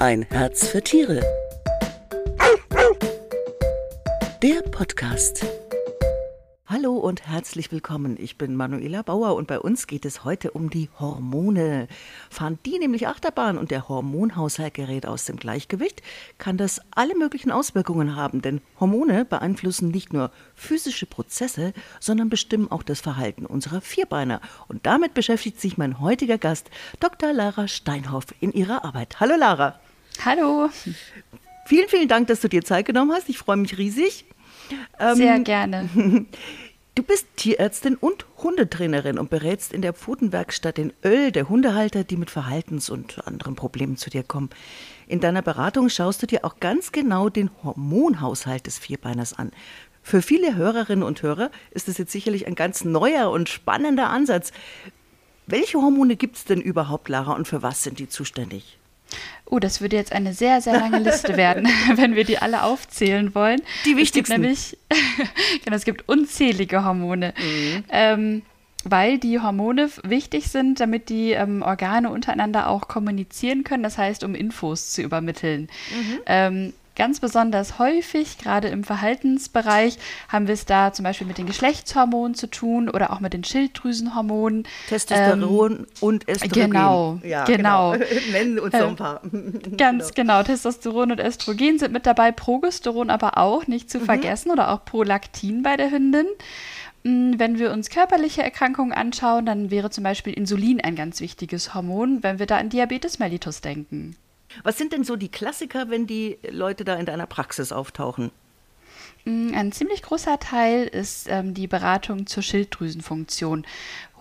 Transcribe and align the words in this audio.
Ein 0.00 0.22
Herz 0.30 0.68
für 0.68 0.80
Tiere. 0.80 1.20
Der 4.40 4.62
Podcast. 4.70 5.44
Hallo 6.66 6.92
und 6.98 7.26
herzlich 7.26 7.72
willkommen. 7.72 8.16
Ich 8.16 8.38
bin 8.38 8.54
Manuela 8.54 9.02
Bauer 9.02 9.34
und 9.34 9.48
bei 9.48 9.58
uns 9.58 9.88
geht 9.88 10.04
es 10.04 10.22
heute 10.22 10.52
um 10.52 10.70
die 10.70 10.88
Hormone. 11.00 11.88
Fahren 12.30 12.60
die 12.64 12.78
nämlich 12.78 13.08
Achterbahn 13.08 13.58
und 13.58 13.72
der 13.72 13.88
Hormonhaushalt 13.88 14.74
gerät 14.74 15.04
aus 15.04 15.24
dem 15.24 15.34
Gleichgewicht, 15.36 16.00
kann 16.38 16.56
das 16.56 16.80
alle 16.92 17.16
möglichen 17.16 17.50
Auswirkungen 17.50 18.14
haben, 18.14 18.40
denn 18.40 18.60
Hormone 18.78 19.24
beeinflussen 19.24 19.88
nicht 19.88 20.12
nur 20.12 20.30
physische 20.54 21.06
Prozesse, 21.06 21.72
sondern 21.98 22.28
bestimmen 22.28 22.70
auch 22.70 22.84
das 22.84 23.00
Verhalten 23.00 23.46
unserer 23.46 23.80
Vierbeiner. 23.80 24.40
Und 24.68 24.86
damit 24.86 25.14
beschäftigt 25.14 25.60
sich 25.60 25.76
mein 25.76 25.98
heutiger 25.98 26.38
Gast, 26.38 26.70
Dr. 27.00 27.32
Lara 27.32 27.66
Steinhoff, 27.66 28.26
in 28.38 28.52
ihrer 28.52 28.84
Arbeit. 28.84 29.18
Hallo 29.18 29.34
Lara. 29.36 29.80
Hallo. 30.24 30.68
Vielen, 31.66 31.88
vielen 31.88 32.08
Dank, 32.08 32.28
dass 32.28 32.40
du 32.40 32.48
dir 32.48 32.64
Zeit 32.64 32.86
genommen 32.86 33.12
hast. 33.12 33.28
Ich 33.28 33.38
freue 33.38 33.56
mich 33.56 33.78
riesig. 33.78 34.24
Sehr 35.14 35.34
ähm, 35.34 35.44
gerne. 35.44 35.88
Du 36.94 37.04
bist 37.04 37.28
Tierärztin 37.36 37.94
und 37.94 38.26
Hundetrainerin 38.38 39.20
und 39.20 39.30
berätst 39.30 39.72
in 39.72 39.82
der 39.82 39.92
Pfotenwerkstatt 39.92 40.80
in 40.80 40.92
Öl 41.04 41.30
der 41.30 41.48
Hundehalter, 41.48 42.02
die 42.02 42.16
mit 42.16 42.28
Verhaltens- 42.28 42.90
und 42.90 43.24
anderen 43.24 43.54
Problemen 43.54 43.96
zu 43.96 44.10
dir 44.10 44.24
kommen. 44.24 44.50
In 45.06 45.20
deiner 45.20 45.40
Beratung 45.40 45.90
schaust 45.90 46.20
du 46.22 46.26
dir 46.26 46.44
auch 46.44 46.58
ganz 46.58 46.90
genau 46.90 47.28
den 47.28 47.50
Hormonhaushalt 47.62 48.66
des 48.66 48.80
Vierbeiners 48.80 49.32
an. 49.32 49.52
Für 50.02 50.22
viele 50.22 50.56
Hörerinnen 50.56 51.04
und 51.04 51.22
Hörer 51.22 51.52
ist 51.70 51.86
es 51.86 51.98
jetzt 51.98 52.10
sicherlich 52.10 52.48
ein 52.48 52.56
ganz 52.56 52.84
neuer 52.84 53.30
und 53.30 53.48
spannender 53.48 54.10
Ansatz. 54.10 54.50
Welche 55.46 55.78
Hormone 55.78 56.16
gibt 56.16 56.34
es 56.34 56.46
denn 56.46 56.60
überhaupt, 56.60 57.08
Lara, 57.08 57.34
und 57.34 57.46
für 57.46 57.62
was 57.62 57.84
sind 57.84 58.00
die 58.00 58.08
zuständig? 58.08 58.76
Oh, 59.50 59.58
das 59.58 59.80
würde 59.80 59.96
jetzt 59.96 60.12
eine 60.12 60.34
sehr, 60.34 60.60
sehr 60.60 60.74
lange 60.74 60.98
Liste 60.98 61.36
werden, 61.36 61.68
wenn 61.94 62.14
wir 62.14 62.24
die 62.24 62.38
alle 62.38 62.62
aufzählen 62.62 63.34
wollen. 63.34 63.60
Die 63.84 63.96
wichtigsten. 63.96 64.44
Es 64.44 64.72
gibt 64.72 64.88
nämlich, 64.90 65.24
genau, 65.64 65.76
es 65.76 65.84
gibt 65.84 66.08
unzählige 66.08 66.84
Hormone. 66.84 67.34
Mhm. 67.38 67.84
Ähm, 67.88 68.42
weil 68.84 69.18
die 69.18 69.40
Hormone 69.40 69.90
wichtig 70.04 70.48
sind, 70.48 70.80
damit 70.80 71.08
die 71.08 71.32
ähm, 71.32 71.62
Organe 71.62 72.10
untereinander 72.10 72.68
auch 72.68 72.88
kommunizieren 72.88 73.64
können, 73.64 73.82
das 73.82 73.98
heißt, 73.98 74.22
um 74.22 74.34
Infos 74.34 74.92
zu 74.92 75.02
übermitteln. 75.02 75.62
Mhm. 75.90 76.18
Ähm, 76.26 76.72
Ganz 76.98 77.20
besonders 77.20 77.78
häufig, 77.78 78.38
gerade 78.38 78.66
im 78.66 78.82
Verhaltensbereich, 78.82 79.98
haben 80.28 80.48
wir 80.48 80.54
es 80.54 80.66
da 80.66 80.92
zum 80.92 81.04
Beispiel 81.04 81.28
mit 81.28 81.38
den 81.38 81.46
Geschlechtshormonen 81.46 82.34
zu 82.34 82.48
tun 82.48 82.90
oder 82.90 83.12
auch 83.12 83.20
mit 83.20 83.32
den 83.32 83.44
Schilddrüsenhormonen. 83.44 84.66
Testosteron 84.88 85.72
ähm, 85.72 85.86
und 86.00 86.28
Östrogen. 86.28 86.70
Genau, 86.72 87.20
ja, 87.22 87.44
genau. 87.44 87.92
genau. 87.92 88.04
Nennen 88.32 88.58
uns 88.58 88.74
ähm, 88.74 88.80
so 88.80 88.86
ein 88.88 88.96
paar. 88.96 89.20
Ganz 89.76 90.12
genau. 90.12 90.38
genau. 90.38 90.42
Testosteron 90.42 91.12
und 91.12 91.20
Östrogen 91.20 91.78
sind 91.78 91.92
mit 91.92 92.04
dabei, 92.04 92.32
Progesteron 92.32 93.10
aber 93.10 93.38
auch, 93.38 93.68
nicht 93.68 93.88
zu 93.88 94.00
mhm. 94.00 94.04
vergessen, 94.04 94.50
oder 94.50 94.72
auch 94.72 94.84
Prolaktin 94.84 95.62
bei 95.62 95.76
der 95.76 95.92
Hündin. 95.92 96.26
Mm, 97.04 97.34
wenn 97.36 97.60
wir 97.60 97.70
uns 97.70 97.90
körperliche 97.90 98.42
Erkrankungen 98.42 98.92
anschauen, 98.92 99.46
dann 99.46 99.70
wäre 99.70 99.90
zum 99.90 100.02
Beispiel 100.02 100.32
Insulin 100.32 100.80
ein 100.80 100.96
ganz 100.96 101.20
wichtiges 101.20 101.74
Hormon, 101.74 102.24
wenn 102.24 102.40
wir 102.40 102.46
da 102.46 102.56
an 102.56 102.70
Diabetes 102.70 103.20
mellitus 103.20 103.60
denken. 103.60 104.16
Was 104.62 104.78
sind 104.78 104.92
denn 104.92 105.04
so 105.04 105.16
die 105.16 105.30
Klassiker, 105.30 105.90
wenn 105.90 106.06
die 106.06 106.38
Leute 106.50 106.84
da 106.84 106.96
in 106.96 107.06
deiner 107.06 107.26
Praxis 107.26 107.72
auftauchen? 107.72 108.30
Ein 109.28 109.72
ziemlich 109.72 110.00
großer 110.00 110.40
Teil 110.40 110.86
ist 110.86 111.26
ähm, 111.28 111.52
die 111.52 111.66
Beratung 111.66 112.26
zur 112.26 112.42
Schilddrüsenfunktion. 112.42 113.66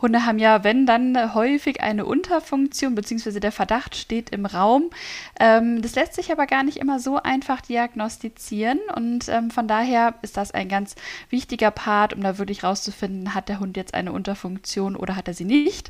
Hunde 0.02 0.25
haben 0.25 0.38
ja, 0.38 0.63
wenn 0.63 0.86
dann 0.86 1.33
häufig 1.33 1.81
eine 1.81 2.05
Unterfunktion, 2.05 2.94
beziehungsweise 2.94 3.39
der 3.39 3.52
Verdacht 3.52 3.95
steht 3.95 4.30
im 4.30 4.45
Raum. 4.45 4.89
Ähm, 5.39 5.81
das 5.81 5.95
lässt 5.95 6.13
sich 6.13 6.31
aber 6.31 6.45
gar 6.45 6.63
nicht 6.63 6.78
immer 6.78 7.00
so 7.00 7.17
einfach 7.17 7.61
diagnostizieren 7.61 8.80
und 8.95 9.28
ähm, 9.30 9.50
von 9.50 9.67
daher 9.67 10.16
ist 10.22 10.38
das 10.38 10.52
ein 10.52 10.69
ganz 10.69 10.95
wichtiger 11.30 11.72
Part, 11.72 12.13
um 12.13 12.22
da 12.22 12.38
wirklich 12.38 12.63
rauszufinden, 12.63 13.34
hat 13.34 13.50
der 13.50 13.59
Hund 13.59 13.75
jetzt 13.78 13.94
eine 13.94 14.12
Unterfunktion 14.12 14.96
oder 14.96 15.16
hat 15.16 15.28
er 15.28 15.34
sie 15.34 15.46
nicht. 15.46 15.90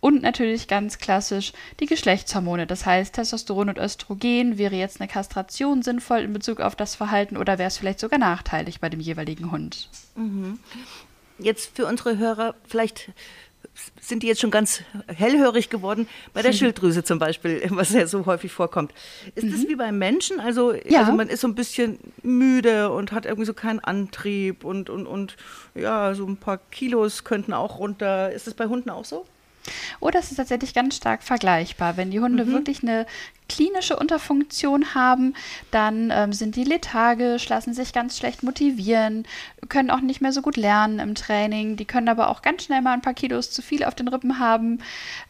Und 0.00 0.22
natürlich 0.22 0.68
ganz 0.68 0.98
klassisch 0.98 1.52
die 1.80 1.86
Geschlechtshormone, 1.86 2.66
das 2.66 2.84
heißt 2.84 3.14
Testosteron 3.14 3.70
und 3.70 3.78
Östrogen. 3.78 4.58
Wäre 4.58 4.74
jetzt 4.74 5.00
eine 5.00 5.08
Kastration 5.08 5.82
sinnvoll 5.82 6.18
in 6.18 6.32
Bezug 6.32 6.60
auf 6.60 6.76
das 6.76 6.94
Verhalten 6.94 7.36
oder 7.36 7.58
wäre 7.58 7.68
es 7.68 7.78
vielleicht 7.78 8.00
sogar 8.00 8.18
nachteilig 8.18 8.53
bei 8.80 8.88
dem 8.88 9.00
jeweiligen 9.00 9.50
Hund? 9.50 9.88
Mhm. 10.14 10.58
Jetzt 11.38 11.76
für 11.76 11.86
unsere 11.86 12.18
Hörer 12.18 12.54
vielleicht 12.66 13.10
sind 14.00 14.22
die 14.22 14.26
jetzt 14.26 14.40
schon 14.40 14.50
ganz 14.50 14.82
hellhörig 15.06 15.70
geworden. 15.70 16.08
Bei 16.32 16.42
der. 16.42 16.52
Schilddrüse 16.54 17.02
zum 17.02 17.18
Beispiel, 17.18 17.62
was 17.70 17.92
ja 17.92 18.06
so 18.06 18.26
häufig 18.26 18.52
vorkommt. 18.52 18.92
Ist 19.34 19.44
mhm. 19.44 19.52
das 19.52 19.68
wie 19.68 19.74
beim 19.74 19.98
Menschen? 19.98 20.38
Also, 20.38 20.72
ja. 20.72 21.00
also 21.00 21.12
man 21.12 21.28
ist 21.28 21.40
so 21.40 21.48
ein 21.48 21.54
bisschen 21.54 21.98
müde 22.22 22.92
und 22.92 23.12
hat 23.12 23.26
irgendwie 23.26 23.46
so 23.46 23.54
keinen 23.54 23.80
Antrieb 23.80 24.64
und, 24.64 24.90
und, 24.90 25.06
und 25.06 25.36
ja, 25.74 26.14
so 26.14 26.26
ein 26.26 26.36
paar 26.36 26.58
Kilos 26.70 27.24
könnten 27.24 27.52
auch 27.52 27.78
runter. 27.78 28.30
Ist 28.30 28.46
das 28.46 28.54
bei 28.54 28.66
Hunden 28.66 28.90
auch 28.90 29.04
so? 29.04 29.26
Oh, 30.00 30.10
das 30.10 30.30
ist 30.30 30.36
tatsächlich 30.36 30.74
ganz 30.74 30.96
stark 30.96 31.22
vergleichbar. 31.22 31.96
Wenn 31.96 32.10
die 32.10 32.20
Hunde 32.20 32.44
mhm. 32.44 32.52
wirklich 32.52 32.82
eine 32.82 33.06
klinische 33.48 33.96
Unterfunktion 33.96 34.94
haben, 34.94 35.34
dann 35.70 36.10
ähm, 36.12 36.32
sind 36.32 36.56
die 36.56 36.64
lethargisch, 36.64 37.48
lassen 37.48 37.74
sich 37.74 37.92
ganz 37.92 38.18
schlecht 38.18 38.42
motivieren, 38.42 39.26
können 39.68 39.90
auch 39.90 40.00
nicht 40.00 40.20
mehr 40.20 40.32
so 40.32 40.42
gut 40.42 40.56
lernen 40.56 40.98
im 40.98 41.14
Training. 41.14 41.76
Die 41.76 41.84
können 41.84 42.08
aber 42.08 42.28
auch 42.28 42.42
ganz 42.42 42.64
schnell 42.64 42.82
mal 42.82 42.92
ein 42.92 43.02
paar 43.02 43.14
Kilos 43.14 43.50
zu 43.50 43.62
viel 43.62 43.84
auf 43.84 43.94
den 43.94 44.08
Rippen 44.08 44.38
haben, 44.38 44.78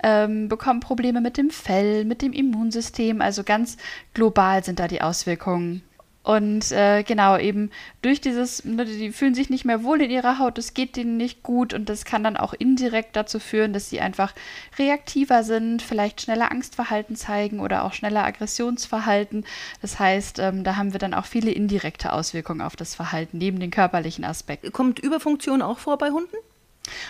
ähm, 0.03 0.49
bekommen 0.49 0.81
Probleme 0.81 1.21
mit 1.21 1.37
dem 1.37 1.51
Fell, 1.51 2.05
mit 2.05 2.23
dem 2.23 2.33
Immunsystem. 2.33 3.21
Also 3.21 3.43
ganz 3.43 3.77
global 4.15 4.65
sind 4.65 4.79
da 4.79 4.89
die 4.89 5.03
Auswirkungen. 5.03 5.83
Und 6.25 6.73
äh, 6.73 7.03
genau, 7.03 7.37
eben 7.37 7.71
durch 8.01 8.19
dieses, 8.19 8.65
ne, 8.65 8.87
die 8.87 9.13
fühlen 9.13 9.35
sich 9.35 9.51
nicht 9.51 9.67
mehr 9.67 9.85
wohl 9.85 10.01
in 10.01 10.11
ihrer 10.11 10.39
Haut, 10.39 10.57
es 10.57 10.73
geht 10.73 10.97
denen 10.97 11.19
nicht 11.19 11.43
gut 11.43 11.75
und 11.75 11.91
das 11.91 12.07
kann 12.07 12.25
dann 12.25 12.39
auch 12.39 12.55
indirekt 12.55 13.15
dazu 13.15 13.39
führen, 13.39 13.75
dass 13.75 13.91
sie 13.91 14.01
einfach 14.01 14.33
reaktiver 14.79 15.45
sind, 15.45 15.83
vielleicht 15.83 16.23
schneller 16.23 16.51
Angstverhalten 16.51 17.15
zeigen 17.15 17.61
oder 17.61 17.85
auch 17.85 17.93
schneller 17.93 18.25
Aggressionsverhalten. 18.25 19.45
Das 19.83 19.99
heißt, 19.99 20.39
ähm, 20.39 20.65
da 20.65 20.77
haben 20.77 20.95
wir 20.95 20.99
dann 20.99 21.13
auch 21.13 21.27
viele 21.27 21.51
indirekte 21.51 22.11
Auswirkungen 22.11 22.63
auf 22.63 22.75
das 22.75 22.95
Verhalten, 22.95 23.37
neben 23.37 23.61
den 23.61 23.71
körperlichen 23.71 24.25
Aspekten. 24.25 24.73
Kommt 24.73 25.01
Überfunktion 25.01 25.61
auch 25.61 25.79
vor 25.79 25.99
bei 25.99 26.11
Hunden? 26.11 26.37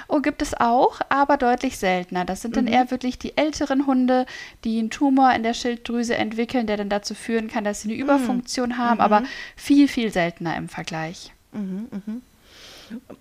Oh, 0.09 0.21
gibt 0.21 0.43
es 0.43 0.55
auch, 0.55 1.01
aber 1.09 1.37
deutlich 1.37 1.79
seltener. 1.79 2.25
Das 2.25 2.43
sind 2.43 2.57
dann 2.57 2.67
mhm. 2.67 2.73
eher 2.73 2.91
wirklich 2.91 3.19
die 3.19 3.37
älteren 3.37 3.87
Hunde, 3.87 4.27
die 4.65 4.79
einen 4.79 4.91
Tumor 4.91 5.33
in 5.35 5.43
der 5.43 5.55
Schilddrüse 5.55 6.15
entwickeln, 6.15 6.67
der 6.67 6.77
dann 6.77 6.89
dazu 6.89 7.15
führen 7.15 7.49
kann, 7.49 7.65
dass 7.65 7.83
sie 7.83 7.89
eine 7.89 7.97
mhm. 7.97 8.03
Überfunktion 8.03 8.71
mhm. 8.71 8.79
haben, 8.79 9.01
aber 9.01 9.25
viel, 9.57 9.89
viel 9.89 10.13
seltener 10.13 10.57
im 10.57 10.69
Vergleich. 10.69 11.33
Mhm, 11.53 11.89
mhm. 11.91 12.23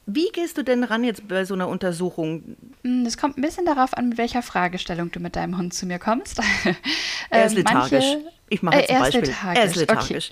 Wie 0.06 0.30
gehst 0.34 0.58
du 0.58 0.64
denn 0.64 0.84
ran 0.84 1.04
jetzt 1.04 1.28
bei 1.28 1.46
so 1.46 1.54
einer 1.54 1.68
Untersuchung? 1.68 2.58
Es 2.84 2.90
hm, 2.90 3.20
kommt 3.20 3.38
ein 3.38 3.42
bisschen 3.42 3.66
darauf 3.66 3.96
an, 3.96 4.10
mit 4.10 4.18
welcher 4.18 4.42
Fragestellung 4.42 5.12
du 5.12 5.20
mit 5.20 5.36
deinem 5.36 5.58
Hund 5.58 5.74
zu 5.74 5.86
mir 5.86 6.00
kommst. 6.00 6.42
Er 7.30 7.46
ist 7.46 7.54
ähm, 7.54 7.60
lethargisch. 7.60 8.04
Manche, 8.04 8.32
ich 8.54 8.62
mache 8.62 8.78
jetzt 8.78 8.90
äh, 8.92 8.94
ein 8.94 9.02
Beispiel. 9.02 9.34
Er 9.56 9.64
ist 9.64 9.76
lethargisch. 9.76 10.30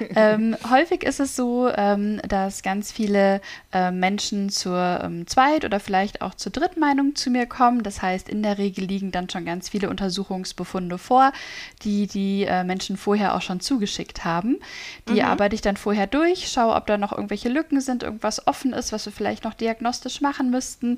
Okay. 0.00 0.12
ähm, 0.16 0.56
häufig 0.68 1.04
ist 1.04 1.20
es 1.20 1.36
so, 1.36 1.70
ähm, 1.72 2.20
dass 2.28 2.62
ganz 2.62 2.90
viele 2.90 3.40
äh, 3.72 3.92
Menschen 3.92 4.50
zur 4.50 5.00
ähm, 5.04 5.26
Zweit- 5.28 5.64
oder 5.64 5.78
vielleicht 5.78 6.20
auch 6.20 6.34
zur 6.34 6.50
Drittmeinung 6.50 7.14
zu 7.14 7.30
mir 7.30 7.46
kommen. 7.46 7.84
Das 7.84 8.02
heißt, 8.02 8.28
in 8.28 8.42
der 8.42 8.58
Regel 8.58 8.84
liegen 8.84 9.12
dann 9.12 9.30
schon 9.30 9.44
ganz 9.44 9.68
viele 9.68 9.88
Untersuchungsbefunde 9.88 10.98
vor, 10.98 11.32
die 11.82 12.08
die 12.08 12.44
äh, 12.44 12.64
Menschen 12.64 12.96
vorher 12.96 13.36
auch 13.36 13.42
schon 13.42 13.60
zugeschickt 13.60 14.24
haben. 14.24 14.58
Die 15.08 15.20
mhm. 15.20 15.26
arbeite 15.26 15.54
ich 15.54 15.60
dann 15.60 15.76
vorher 15.76 16.08
durch, 16.08 16.48
schaue, 16.48 16.74
ob 16.74 16.86
da 16.86 16.98
noch 16.98 17.12
irgendwelche 17.12 17.48
Lücken 17.48 17.80
sind, 17.80 18.02
irgendwas 18.02 18.46
offen 18.48 18.72
ist, 18.72 18.92
was 18.92 19.06
wir 19.06 19.12
vielleicht 19.12 19.44
noch 19.44 19.54
diagnostisch 19.54 20.20
machen 20.20 20.50
müssten. 20.50 20.96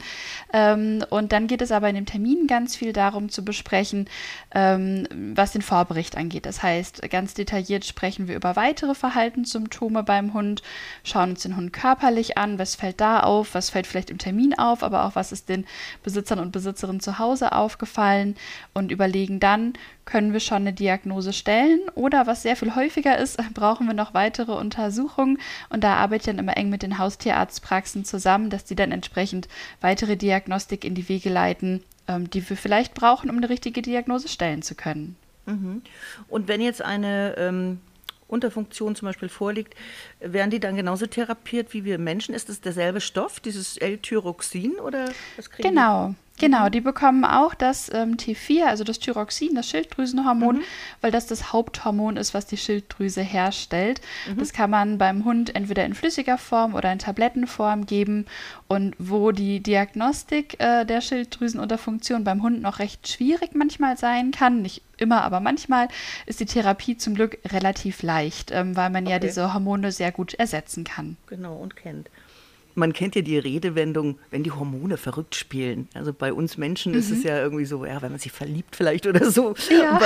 Ähm, 0.55 1.05
und 1.11 1.33
dann 1.33 1.49
geht 1.49 1.61
es 1.61 1.71
aber 1.71 1.91
in 1.91 1.97
dem 1.97 2.07
Termin 2.07 2.47
ganz 2.47 2.77
viel 2.77 2.95
darum 2.95 3.29
zu 3.29 3.45
besprechen, 3.45 4.09
ähm, 4.55 5.07
was 5.35 5.53
den 5.53 5.63
Vorbericht 5.63 6.17
angeht. 6.17 6.47
Das 6.47 6.62
heißt, 6.63 7.09
ganz 7.11 7.35
detailliert 7.35 7.85
sprechen 7.85 8.29
wir 8.29 8.37
über 8.37 8.57
weitere 8.57 8.95
Verhaltenssymptome 8.95 10.03
beim 10.03 10.35
Hund, 10.35 10.63
schauen 11.05 11.31
uns 11.31 11.43
den 11.43 11.57
Hund 11.57 11.73
körperlich 11.73 12.39
an, 12.39 12.59
was 12.59 12.75
fällt 12.75 13.01
da 13.01 13.21
auf, 13.21 13.55
was 13.55 13.71
fällt 13.71 13.87
vielleicht 13.87 14.11
im 14.11 14.19
Termin 14.19 14.59
auf, 14.59 14.83
aber 14.83 15.05
auch 15.05 15.15
was 15.15 15.33
ist 15.33 15.49
den 15.49 15.67
Besitzern 16.03 16.39
und 16.39 16.53
Besitzerinnen 16.53 17.01
zu 17.01 17.19
Hause 17.19 17.53
aufgefallen 17.53 18.37
und 18.75 18.93
überlegen 18.93 19.41
dann, 19.41 19.75
können 20.05 20.33
wir 20.33 20.41
schon 20.41 20.63
eine 20.63 20.73
Diagnose 20.73 21.33
stellen 21.33 21.81
oder 21.95 22.27
was 22.27 22.43
sehr 22.43 22.57
viel 22.57 22.75
häufiger 22.75 23.19
ist, 23.19 23.39
brauchen 23.55 23.87
wir 23.87 23.95
noch 23.95 24.15
weitere 24.15 24.53
Untersuchungen 24.53 25.39
und 25.69 25.85
da 25.85 25.95
arbeite 25.95 26.23
ich 26.23 26.27
dann 26.27 26.39
immer 26.39 26.57
eng 26.57 26.71
mit 26.71 26.83
den 26.83 26.99
Haustierarztpraxen 26.99 28.05
zusammen, 28.05 28.51
dass 28.51 28.65
die 28.65 28.77
dann 28.77 28.93
entsprechend 28.93 29.49
weitere 29.81 30.17
Diagnostik 30.17 30.85
in 30.85 30.95
die 30.95 31.09
Wege 31.09 31.31
leiten, 31.31 31.83
ähm, 32.09 32.29
die 32.31 32.49
wir 32.49 32.57
vielleicht 32.57 32.95
brauchen, 32.95 33.31
um 33.31 33.37
eine 33.37 33.49
richtige 33.49 33.83
Diagnose 33.83 34.29
stellen 34.29 34.63
zu 34.63 34.75
können. 34.75 35.17
Mhm. 35.47 35.83
Und 36.29 36.49
wenn 36.49 36.61
jetzt 36.61 36.83
eine 36.83 37.35
ähm, 37.37 37.81
Unterfunktion 38.33 38.97
zum 38.97 39.07
Beispiel 39.07 39.29
vorliegt, 39.29 39.75
werden 40.21 40.51
die 40.51 40.61
dann 40.61 40.75
genauso 40.75 41.07
therapiert 41.07 41.75
wie 41.75 41.85
wir 41.85 41.99
Menschen? 41.99 42.35
Ist 42.35 42.49
es 42.49 42.61
derselbe 42.61 43.01
Stoff, 43.01 43.41
dieses 43.41 43.77
L-Tyroxin 43.77 44.81
oder 44.81 45.11
was 45.37 45.51
Genau, 45.51 46.15
Genau, 46.39 46.69
die 46.69 46.81
bekommen 46.81 47.25
auch 47.25 47.55
das 47.55 47.91
ähm, 47.93 48.17
T4, 48.17 48.65
also 48.65 48.85
das 48.85 48.99
Thyroxin, 48.99 49.55
das 49.55 49.69
Schilddrüsenhormon, 49.69 50.57
mhm. 50.57 50.63
weil 51.01 51.13
das 51.13 51.27
das 51.27 51.53
Haupthormon 51.53 52.17
ist, 52.17 52.35
was 52.35 52.47
die 52.47 52.57
Schilddrüse 52.57 53.21
herstellt. 53.21 54.01
Mhm. 54.29 54.39
Das 54.39 54.53
kann 54.53 54.71
man 54.71 54.99
beim 54.99 55.25
Hund 55.25 55.55
entweder 55.55 55.85
in 55.85 55.95
flüssiger 55.95 56.39
Form 56.39 56.75
oder 56.75 56.91
in 56.91 56.99
Tablettenform 56.99 57.87
geben. 57.87 58.27
Und 58.67 58.97
wo 58.99 59.31
die 59.31 59.61
Diagnostik 59.61 60.59
äh, 60.59 60.85
der 60.85 61.01
Schilddrüsenunterfunktion 61.01 62.25
beim 62.25 62.43
Hund 62.43 62.63
noch 62.63 62.79
recht 62.79 63.07
schwierig 63.07 63.55
manchmal 63.55 63.97
sein 63.97 64.31
kann, 64.33 64.63
nicht 64.63 64.83
immer, 64.97 65.23
aber 65.23 65.41
manchmal, 65.41 65.89
ist 66.27 66.41
die 66.41 66.47
Therapie 66.47 66.97
zum 66.97 67.15
Glück 67.15 67.39
relativ 67.53 68.03
leicht, 68.03 68.51
ähm, 68.51 68.75
weil 68.77 68.91
man 68.91 69.05
okay. 69.05 69.13
ja 69.13 69.19
diese 69.19 69.53
Hormone 69.53 69.93
sehr 69.93 70.11
gut 70.13 70.35
ersetzen 70.35 70.85
kann. 70.85 71.17
Genau 71.27 71.55
und 71.55 71.77
kennt 71.77 72.09
man 72.75 72.93
kennt 72.93 73.15
ja 73.15 73.23
die 73.23 73.39
Redewendung, 73.39 74.19
wenn 74.31 74.43
die 74.43 74.51
Hormone 74.51 74.97
verrückt 74.97 75.35
spielen. 75.35 75.89
Also 75.95 76.13
bei 76.13 76.33
uns 76.33 76.57
Menschen 76.57 76.93
mhm. 76.93 76.99
ist 76.99 77.11
es 77.11 77.19
mhm. 77.19 77.29
ja 77.29 77.43
irgendwie 77.43 77.65
so, 77.65 77.85
ja, 77.85 78.01
wenn 78.03 78.11
man 78.11 78.19
sich 78.19 78.33
verliebt 78.33 78.77
vielleicht 78.77 79.07
oder 79.07 79.31
so. 79.31 79.55
Ja. 79.71 80.01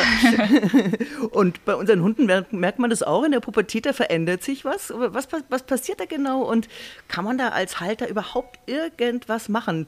und 1.31 1.65
bei 1.65 1.75
unseren 1.75 2.03
Hunden 2.03 2.27
merkt 2.27 2.79
man 2.79 2.91
das 2.91 3.03
auch 3.03 3.25
in 3.25 3.33
der 3.33 3.41
Pubertät, 3.41 3.87
da 3.87 3.93
verändert 3.93 4.43
sich 4.43 4.65
was. 4.65 4.93
was. 4.95 5.29
Was 5.49 5.63
passiert 5.65 6.01
da 6.01 6.05
genau 6.05 6.43
und 6.43 6.69
kann 7.09 7.25
man 7.25 7.39
da 7.39 7.49
als 7.49 7.81
Halter 7.81 8.09
überhaupt 8.09 8.59
irgendwas 8.67 9.49
machen, 9.49 9.87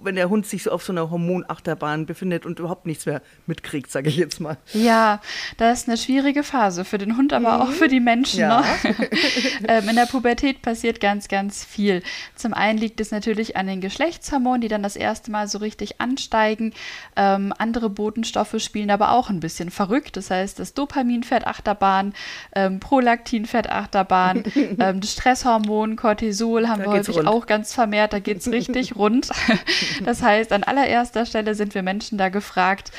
wenn 0.00 0.14
der 0.14 0.28
Hund 0.28 0.46
sich 0.46 0.64
so 0.64 0.70
auf 0.70 0.82
so 0.82 0.92
einer 0.92 1.10
Hormonachterbahn 1.10 2.06
befindet 2.06 2.46
und 2.46 2.58
überhaupt 2.58 2.86
nichts 2.86 3.06
mehr 3.06 3.22
mitkriegt, 3.46 3.90
sage 3.90 4.08
ich 4.08 4.16
jetzt 4.16 4.40
mal? 4.40 4.58
Ja, 4.72 5.20
das 5.56 5.80
ist 5.80 5.88
eine 5.88 5.96
schwierige 5.96 6.42
Phase 6.42 6.84
für 6.84 6.98
den 6.98 7.16
Hund, 7.16 7.32
aber 7.32 7.56
mhm. 7.56 7.62
auch 7.62 7.72
für 7.72 7.88
die 7.88 8.00
Menschen. 8.00 8.40
Ja. 8.40 8.60
Ne? 8.60 8.94
ähm, 9.68 9.88
in 9.88 9.96
der 9.96 10.06
Pubertät 10.06 10.62
passiert 10.62 11.00
ganz, 11.00 11.28
ganz 11.28 11.64
viel 11.64 11.89
viel. 11.90 12.02
Zum 12.34 12.54
einen 12.54 12.78
liegt 12.78 13.00
es 13.00 13.10
natürlich 13.10 13.56
an 13.56 13.66
den 13.66 13.80
Geschlechtshormonen, 13.80 14.60
die 14.60 14.68
dann 14.68 14.82
das 14.82 14.96
erste 14.96 15.30
Mal 15.30 15.48
so 15.48 15.58
richtig 15.58 16.00
ansteigen. 16.00 16.72
Ähm, 17.16 17.52
andere 17.58 17.90
Botenstoffe 17.90 18.56
spielen 18.58 18.90
aber 18.90 19.12
auch 19.12 19.30
ein 19.30 19.40
bisschen 19.40 19.70
verrückt. 19.70 20.16
Das 20.16 20.30
heißt, 20.30 20.58
das 20.58 20.74
Dopamin 20.74 21.22
fährt 21.22 21.46
Achterbahn, 21.46 22.14
ähm, 22.54 22.80
Prolaktin 22.80 23.46
fährt 23.46 23.70
Achterbahn, 23.70 24.44
ähm, 24.78 25.00
das 25.00 25.12
Stresshormon 25.12 25.96
Cortisol 25.96 26.68
haben 26.68 26.80
da 26.80 26.86
wir 26.86 26.98
häufig 26.98 27.16
rund. 27.16 27.28
auch 27.28 27.46
ganz 27.46 27.74
vermehrt. 27.74 28.12
Da 28.12 28.18
geht 28.18 28.38
es 28.38 28.48
richtig 28.50 28.96
rund. 28.96 29.28
Das 30.04 30.22
heißt, 30.22 30.52
an 30.52 30.62
allererster 30.64 31.26
Stelle 31.26 31.54
sind 31.54 31.74
wir 31.74 31.82
Menschen 31.82 32.18
da 32.18 32.28
gefragt, 32.28 32.92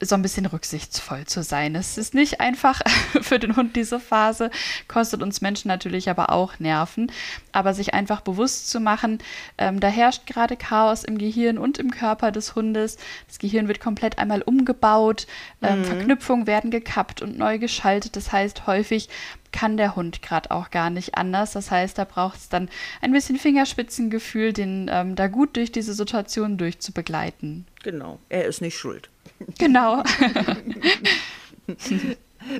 so 0.00 0.14
ein 0.14 0.22
bisschen 0.22 0.46
rücksichtsvoll 0.46 1.26
zu 1.26 1.42
sein. 1.42 1.74
Es 1.74 1.98
ist 1.98 2.14
nicht 2.14 2.40
einfach 2.40 2.80
für 3.20 3.38
den 3.38 3.56
Hund 3.56 3.74
diese 3.74 3.98
Phase, 3.98 4.50
kostet 4.86 5.22
uns 5.22 5.40
Menschen 5.40 5.68
natürlich 5.68 6.08
aber 6.08 6.30
auch 6.30 6.58
Nerven, 6.60 7.10
aber 7.52 7.74
sich 7.74 7.94
einfach 7.94 8.20
bewusst 8.20 8.70
zu 8.70 8.80
machen, 8.80 9.18
ähm, 9.58 9.80
da 9.80 9.88
herrscht 9.88 10.26
gerade 10.26 10.56
Chaos 10.56 11.04
im 11.04 11.18
Gehirn 11.18 11.58
und 11.58 11.78
im 11.78 11.90
Körper 11.90 12.30
des 12.30 12.54
Hundes. 12.54 12.96
Das 13.26 13.38
Gehirn 13.38 13.66
wird 13.68 13.80
komplett 13.80 14.18
einmal 14.18 14.42
umgebaut, 14.42 15.26
ähm, 15.62 15.80
mhm. 15.80 15.84
Verknüpfungen 15.84 16.46
werden 16.46 16.70
gekappt 16.70 17.20
und 17.20 17.36
neu 17.36 17.58
geschaltet. 17.58 18.14
Das 18.14 18.30
heißt, 18.30 18.66
häufig 18.66 19.08
kann 19.52 19.76
der 19.76 19.96
Hund 19.96 20.22
gerade 20.22 20.50
auch 20.50 20.70
gar 20.70 20.90
nicht 20.90 21.16
anders. 21.16 21.52
Das 21.52 21.70
heißt, 21.70 21.98
da 21.98 22.04
braucht 22.04 22.38
es 22.38 22.48
dann 22.48 22.68
ein 23.00 23.12
bisschen 23.12 23.38
Fingerspitzengefühl, 23.38 24.52
den 24.52 24.90
ähm, 24.92 25.16
da 25.16 25.26
gut 25.28 25.56
durch 25.56 25.72
diese 25.72 25.94
Situation 25.94 26.58
durchzubegleiten. 26.58 27.66
Genau, 27.82 28.18
er 28.28 28.44
ist 28.44 28.60
nicht 28.60 28.76
schuld. 28.76 29.08
Genau. 29.58 30.02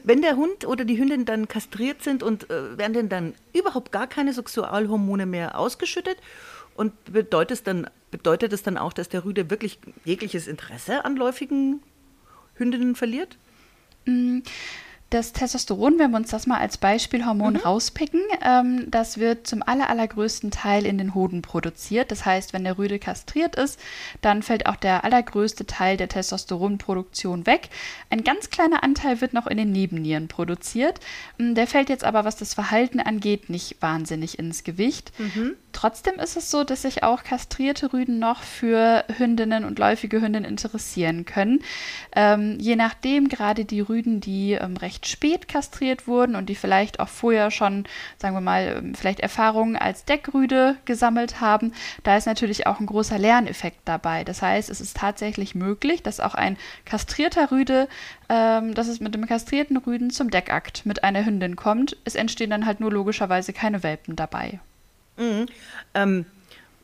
Wenn 0.04 0.22
der 0.22 0.36
Hund 0.36 0.66
oder 0.66 0.84
die 0.84 0.98
Hündin 0.98 1.24
dann 1.24 1.48
kastriert 1.48 2.02
sind 2.02 2.22
und 2.22 2.50
äh, 2.50 2.76
werden 2.76 2.92
denn 2.92 3.08
dann 3.08 3.34
überhaupt 3.52 3.90
gar 3.92 4.06
keine 4.06 4.32
Sexualhormone 4.32 5.26
mehr 5.26 5.58
ausgeschüttet? 5.58 6.18
Und 6.74 6.92
bedeutet 7.12 7.58
es 7.58 7.62
dann, 7.64 7.88
bedeutet 8.10 8.52
es 8.52 8.62
dann 8.62 8.78
auch, 8.78 8.92
dass 8.92 9.08
der 9.08 9.24
Rüde 9.24 9.50
wirklich 9.50 9.78
jegliches 10.04 10.46
Interesse 10.46 11.04
an 11.04 11.16
läufigen 11.16 11.82
Hündinnen 12.54 12.94
verliert? 12.94 13.36
Mm. 14.04 14.40
Das 15.10 15.32
Testosteron, 15.32 15.98
wenn 15.98 16.10
wir 16.10 16.18
uns 16.18 16.30
das 16.30 16.46
mal 16.46 16.58
als 16.58 16.76
Beispielhormon 16.76 17.54
mhm. 17.54 17.60
rauspicken, 17.60 18.20
ähm, 18.44 18.90
das 18.90 19.16
wird 19.16 19.46
zum 19.46 19.62
aller, 19.62 19.88
allergrößten 19.88 20.50
Teil 20.50 20.84
in 20.84 20.98
den 20.98 21.14
Hoden 21.14 21.40
produziert. 21.40 22.10
Das 22.10 22.26
heißt, 22.26 22.52
wenn 22.52 22.64
der 22.64 22.76
Rüde 22.76 22.98
kastriert 22.98 23.56
ist, 23.56 23.80
dann 24.20 24.42
fällt 24.42 24.66
auch 24.66 24.76
der 24.76 25.04
allergrößte 25.04 25.64
Teil 25.64 25.96
der 25.96 26.08
Testosteronproduktion 26.08 27.46
weg. 27.46 27.70
Ein 28.10 28.22
ganz 28.22 28.50
kleiner 28.50 28.82
Anteil 28.82 29.22
wird 29.22 29.32
noch 29.32 29.46
in 29.46 29.56
den 29.56 29.72
Nebennieren 29.72 30.28
produziert. 30.28 31.00
Mm, 31.38 31.54
der 31.54 31.66
fällt 31.66 31.88
jetzt 31.88 32.04
aber, 32.04 32.26
was 32.26 32.36
das 32.36 32.52
Verhalten 32.52 33.00
angeht, 33.00 33.48
nicht 33.48 33.80
wahnsinnig 33.80 34.38
ins 34.38 34.62
Gewicht. 34.62 35.12
Mhm. 35.18 35.56
Trotzdem 35.78 36.18
ist 36.18 36.36
es 36.36 36.50
so, 36.50 36.64
dass 36.64 36.82
sich 36.82 37.04
auch 37.04 37.22
kastrierte 37.22 37.92
Rüden 37.92 38.18
noch 38.18 38.42
für 38.42 39.04
Hündinnen 39.16 39.64
und 39.64 39.78
läufige 39.78 40.20
Hündinnen 40.20 40.50
interessieren 40.50 41.24
können. 41.24 41.60
Ähm, 42.16 42.58
je 42.58 42.74
nachdem, 42.74 43.28
gerade 43.28 43.64
die 43.64 43.80
Rüden, 43.80 44.20
die 44.20 44.54
ähm, 44.54 44.76
recht 44.76 45.06
spät 45.06 45.46
kastriert 45.46 46.08
wurden 46.08 46.34
und 46.34 46.48
die 46.48 46.56
vielleicht 46.56 46.98
auch 46.98 47.06
vorher 47.06 47.52
schon, 47.52 47.84
sagen 48.20 48.34
wir 48.34 48.40
mal, 48.40 48.78
ähm, 48.78 48.96
vielleicht 48.96 49.20
Erfahrungen 49.20 49.76
als 49.76 50.04
Deckrüde 50.04 50.74
gesammelt 50.84 51.40
haben, 51.40 51.72
da 52.02 52.16
ist 52.16 52.26
natürlich 52.26 52.66
auch 52.66 52.80
ein 52.80 52.86
großer 52.86 53.16
Lerneffekt 53.16 53.78
dabei. 53.84 54.24
Das 54.24 54.42
heißt, 54.42 54.70
es 54.70 54.80
ist 54.80 54.96
tatsächlich 54.96 55.54
möglich, 55.54 56.02
dass 56.02 56.18
auch 56.18 56.34
ein 56.34 56.56
kastrierter 56.86 57.52
Rüde, 57.52 57.86
ähm, 58.28 58.74
dass 58.74 58.88
es 58.88 58.98
mit 58.98 59.14
dem 59.14 59.28
kastrierten 59.28 59.76
Rüden 59.76 60.10
zum 60.10 60.28
Deckakt 60.28 60.86
mit 60.86 61.04
einer 61.04 61.24
Hündin 61.24 61.54
kommt. 61.54 61.96
Es 62.04 62.16
entstehen 62.16 62.50
dann 62.50 62.66
halt 62.66 62.80
nur 62.80 62.90
logischerweise 62.90 63.52
keine 63.52 63.84
Welpen 63.84 64.16
dabei. 64.16 64.58
Mhm. 65.18 65.46
Ähm, 65.94 66.26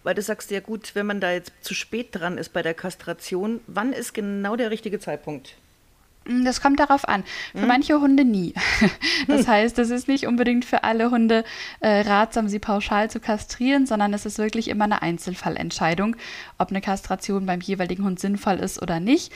weil 0.02 0.14
du 0.14 0.22
sagst 0.22 0.50
ja 0.50 0.60
gut, 0.60 0.94
wenn 0.94 1.06
man 1.06 1.20
da 1.20 1.32
jetzt 1.32 1.52
zu 1.62 1.74
spät 1.74 2.08
dran 2.12 2.36
ist 2.36 2.52
bei 2.52 2.62
der 2.62 2.74
Kastration, 2.74 3.60
wann 3.66 3.92
ist 3.92 4.12
genau 4.12 4.54
der 4.54 4.70
richtige 4.70 5.00
Zeitpunkt? 5.00 5.56
Mm, 6.26 6.44
das 6.44 6.60
kommt 6.60 6.78
darauf 6.78 7.08
an. 7.08 7.24
Für 7.52 7.62
hm? 7.62 7.68
manche 7.68 8.00
Hunde 8.00 8.24
nie. 8.24 8.54
Das 9.26 9.48
heißt, 9.48 9.78
es 9.78 9.88
ist 9.88 10.06
nicht 10.06 10.26
unbedingt 10.26 10.66
für 10.66 10.84
alle 10.84 11.10
Hunde 11.10 11.44
äh, 11.80 12.00
ratsam, 12.00 12.48
sie 12.48 12.58
pauschal 12.58 13.10
zu 13.10 13.20
kastrieren, 13.20 13.86
sondern 13.86 14.12
es 14.12 14.26
ist 14.26 14.38
wirklich 14.38 14.68
immer 14.68 14.84
eine 14.84 15.00
Einzelfallentscheidung, 15.00 16.16
ob 16.58 16.68
eine 16.68 16.82
Kastration 16.82 17.46
beim 17.46 17.60
jeweiligen 17.60 18.04
Hund 18.04 18.20
sinnvoll 18.20 18.56
ist 18.56 18.82
oder 18.82 19.00
nicht. 19.00 19.32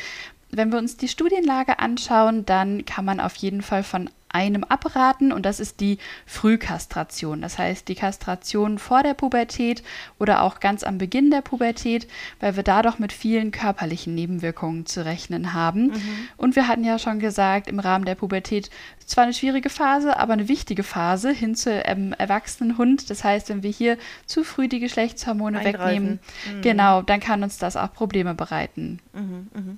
Wenn 0.50 0.70
wir 0.70 0.78
uns 0.78 0.98
die 0.98 1.08
Studienlage 1.08 1.78
anschauen, 1.78 2.44
dann 2.44 2.84
kann 2.84 3.04
man 3.06 3.20
auf 3.20 3.34
jeden 3.36 3.62
Fall 3.62 3.82
von 3.82 4.10
einem 4.30 4.64
abraten 4.64 5.32
und 5.32 5.46
das 5.46 5.60
ist 5.60 5.80
die 5.80 5.98
Frühkastration. 6.26 7.40
Das 7.40 7.58
heißt, 7.58 7.88
die 7.88 7.94
Kastration 7.94 8.78
vor 8.78 9.02
der 9.02 9.14
Pubertät 9.14 9.82
oder 10.18 10.42
auch 10.42 10.60
ganz 10.60 10.84
am 10.84 10.98
Beginn 10.98 11.30
der 11.30 11.40
Pubertät, 11.40 12.06
weil 12.40 12.56
wir 12.56 12.62
da 12.62 12.82
doch 12.82 12.98
mit 12.98 13.12
vielen 13.12 13.50
körperlichen 13.50 14.14
Nebenwirkungen 14.14 14.86
zu 14.86 15.04
rechnen 15.04 15.54
haben. 15.54 15.88
Mhm. 15.88 16.28
Und 16.36 16.56
wir 16.56 16.68
hatten 16.68 16.84
ja 16.84 16.98
schon 16.98 17.20
gesagt, 17.20 17.68
im 17.68 17.80
Rahmen 17.80 18.04
der 18.04 18.14
Pubertät 18.16 18.70
zwar 19.06 19.24
eine 19.24 19.32
schwierige 19.32 19.70
Phase, 19.70 20.18
aber 20.18 20.34
eine 20.34 20.48
wichtige 20.48 20.82
Phase 20.82 21.30
hin 21.30 21.54
zu 21.54 21.84
einem 21.84 22.12
erwachsenen 22.12 22.76
Hund. 22.76 23.08
Das 23.10 23.24
heißt, 23.24 23.48
wenn 23.48 23.62
wir 23.62 23.70
hier 23.70 23.96
zu 24.26 24.44
früh 24.44 24.68
die 24.68 24.80
Geschlechtshormone 24.80 25.58
Eingreifen. 25.58 25.84
wegnehmen, 25.84 26.20
mhm. 26.54 26.62
genau, 26.62 27.02
dann 27.02 27.20
kann 27.20 27.42
uns 27.42 27.58
das 27.58 27.76
auch 27.76 27.92
Probleme 27.92 28.34
bereiten. 28.34 29.00
Mhm, 29.14 29.48
mh. 29.54 29.76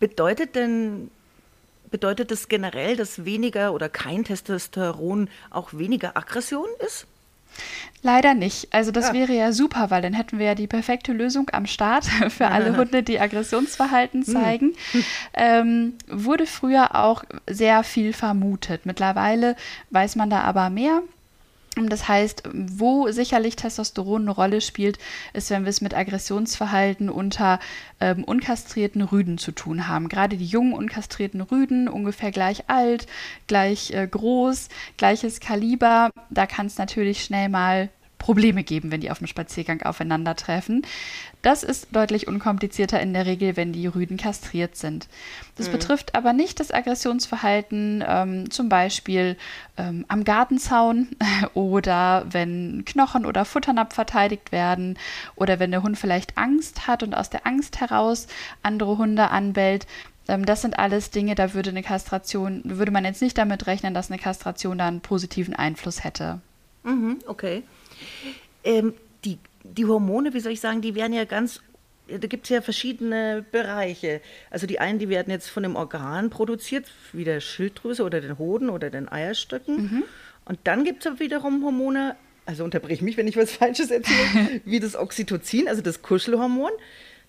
Bedeutet 0.00 0.56
denn 0.56 1.10
Bedeutet 1.94 2.32
das 2.32 2.48
generell, 2.48 2.96
dass 2.96 3.24
weniger 3.24 3.72
oder 3.72 3.88
kein 3.88 4.24
Testosteron 4.24 5.30
auch 5.50 5.74
weniger 5.74 6.16
Aggression 6.16 6.66
ist? 6.84 7.06
Leider 8.02 8.34
nicht. 8.34 8.74
Also 8.74 8.90
das 8.90 9.10
ja. 9.10 9.14
wäre 9.14 9.32
ja 9.32 9.52
super, 9.52 9.92
weil 9.92 10.02
dann 10.02 10.12
hätten 10.12 10.40
wir 10.40 10.46
ja 10.46 10.54
die 10.56 10.66
perfekte 10.66 11.12
Lösung 11.12 11.50
am 11.52 11.66
Start 11.66 12.04
für 12.30 12.48
alle 12.48 12.76
Hunde, 12.76 13.04
die 13.04 13.20
Aggressionsverhalten 13.20 14.26
hm. 14.26 14.32
zeigen. 14.32 14.74
Hm. 14.90 15.04
Ähm, 15.34 15.92
wurde 16.08 16.46
früher 16.46 16.96
auch 16.96 17.22
sehr 17.48 17.84
viel 17.84 18.12
vermutet. 18.12 18.86
Mittlerweile 18.86 19.54
weiß 19.90 20.16
man 20.16 20.30
da 20.30 20.40
aber 20.40 20.70
mehr. 20.70 21.00
Das 21.76 22.08
heißt, 22.08 22.44
wo 22.52 23.10
sicherlich 23.10 23.56
Testosteron 23.56 24.22
eine 24.22 24.30
Rolle 24.30 24.60
spielt, 24.60 24.98
ist, 25.32 25.50
wenn 25.50 25.64
wir 25.64 25.70
es 25.70 25.80
mit 25.80 25.94
Aggressionsverhalten 25.94 27.08
unter 27.10 27.58
ähm, 28.00 28.22
unkastrierten 28.24 29.02
Rüden 29.02 29.38
zu 29.38 29.52
tun 29.52 29.88
haben. 29.88 30.08
Gerade 30.08 30.36
die 30.36 30.46
jungen 30.46 30.72
unkastrierten 30.72 31.40
Rüden, 31.40 31.88
ungefähr 31.88 32.30
gleich 32.30 32.68
alt, 32.68 33.06
gleich 33.46 33.90
äh, 33.92 34.06
groß, 34.06 34.68
gleiches 34.96 35.40
Kaliber, 35.40 36.10
da 36.30 36.46
kann 36.46 36.66
es 36.66 36.78
natürlich 36.78 37.24
schnell 37.24 37.48
mal 37.48 37.88
Probleme 38.24 38.64
geben, 38.64 38.90
wenn 38.90 39.02
die 39.02 39.10
auf 39.10 39.18
dem 39.18 39.26
Spaziergang 39.26 39.82
aufeinandertreffen. 39.82 40.80
Das 41.42 41.62
ist 41.62 41.88
deutlich 41.92 42.26
unkomplizierter 42.26 42.98
in 42.98 43.12
der 43.12 43.26
Regel, 43.26 43.58
wenn 43.58 43.74
die 43.74 43.86
Rüden 43.86 44.16
kastriert 44.16 44.76
sind. 44.76 45.08
Das 45.56 45.68
mhm. 45.68 45.72
betrifft 45.72 46.14
aber 46.14 46.32
nicht 46.32 46.58
das 46.58 46.72
Aggressionsverhalten, 46.72 48.02
ähm, 48.08 48.50
zum 48.50 48.70
Beispiel 48.70 49.36
ähm, 49.76 50.06
am 50.08 50.24
Gartenzaun 50.24 51.08
oder 51.52 52.24
wenn 52.30 52.86
Knochen 52.86 53.26
oder 53.26 53.44
Futternapf 53.44 53.94
verteidigt 53.94 54.52
werden 54.52 54.98
oder 55.36 55.58
wenn 55.58 55.70
der 55.70 55.82
Hund 55.82 55.98
vielleicht 55.98 56.38
Angst 56.38 56.86
hat 56.86 57.02
und 57.02 57.12
aus 57.12 57.28
der 57.28 57.46
Angst 57.46 57.78
heraus 57.82 58.26
andere 58.62 58.96
Hunde 58.96 59.28
anbellt. 59.28 59.86
Ähm, 60.28 60.46
das 60.46 60.62
sind 60.62 60.78
alles 60.78 61.10
Dinge, 61.10 61.34
da 61.34 61.52
würde 61.52 61.68
eine 61.68 61.82
Kastration, 61.82 62.62
würde 62.64 62.90
man 62.90 63.04
jetzt 63.04 63.20
nicht 63.20 63.36
damit 63.36 63.66
rechnen, 63.66 63.92
dass 63.92 64.10
eine 64.10 64.18
Kastration 64.18 64.78
da 64.78 64.88
einen 64.88 65.02
positiven 65.02 65.54
Einfluss 65.54 66.04
hätte. 66.04 66.40
Mhm, 66.84 67.18
okay. 67.26 67.64
Ähm, 68.64 68.94
die, 69.24 69.38
die 69.62 69.84
Hormone, 69.84 70.34
wie 70.34 70.40
soll 70.40 70.52
ich 70.52 70.60
sagen, 70.60 70.80
die 70.80 70.94
werden 70.94 71.12
ja 71.12 71.24
ganz 71.24 71.60
da 72.06 72.26
gibt 72.26 72.44
es 72.44 72.50
ja 72.50 72.60
verschiedene 72.60 73.44
Bereiche. 73.50 74.20
Also 74.50 74.66
die 74.66 74.78
einen, 74.78 74.98
die 74.98 75.08
werden 75.08 75.30
jetzt 75.30 75.48
von 75.48 75.62
dem 75.62 75.74
Organ 75.74 76.30
produziert, 76.30 76.86
wie 77.12 77.24
der 77.24 77.40
Schilddrüse 77.40 78.04
oder 78.04 78.20
den 78.20 78.38
Hoden 78.38 78.68
oder 78.68 78.90
den 78.90 79.08
Eierstöcken. 79.08 79.76
Mhm. 79.76 80.04
Und 80.44 80.58
dann 80.64 80.84
gibt 80.84 81.06
es 81.06 81.18
wiederum 81.18 81.64
Hormone, 81.64 82.16
also 82.44 82.64
unterbrich 82.64 83.00
mich, 83.00 83.16
wenn 83.16 83.26
ich 83.26 83.36
was 83.36 83.52
Falsches 83.52 83.90
erzähle, 83.90 84.60
wie 84.66 84.80
das 84.80 84.96
Oxytocin, 84.96 85.66
also 85.66 85.80
das 85.80 86.02
Kuschelhormon 86.02 86.72